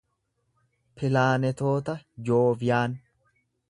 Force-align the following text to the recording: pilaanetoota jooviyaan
pilaanetoota 1.01 1.97
jooviyaan 2.31 2.97